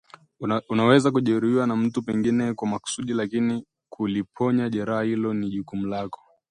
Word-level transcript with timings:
Unaweza 0.69 1.11
kujeruhiwa 1.11 1.67
na 1.67 1.75
mtu 1.75 2.01
pengine 2.01 2.53
kwa 2.53 2.67
makusudi 2.67 3.13
lakini 3.13 3.65
kuliponya 3.89 4.69
jeraha 4.69 5.01
hilo 5.01 5.33
ni 5.33 5.49
jukumu 5.49 5.87
lako 5.87 6.21